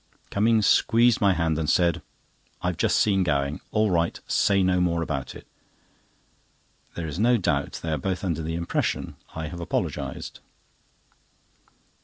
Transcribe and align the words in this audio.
Cummings 0.31 0.65
squeezed 0.65 1.21
my 1.21 1.33
hand, 1.33 1.59
and 1.59 1.69
said: 1.69 2.01
"I've 2.63 2.77
just 2.77 2.97
seen 2.97 3.21
Gowing. 3.21 3.61
All 3.69 3.91
right. 3.91 4.19
Say 4.25 4.63
no 4.63 4.81
more 4.81 5.03
about 5.03 5.35
it." 5.35 5.45
There 6.95 7.05
is 7.05 7.19
no 7.19 7.37
doubt 7.37 7.81
they 7.83 7.91
are 7.91 7.99
both 7.99 8.23
under 8.23 8.41
the 8.41 8.55
impression 8.55 9.15
I 9.35 9.45
have 9.49 9.59
apologised. 9.59 10.39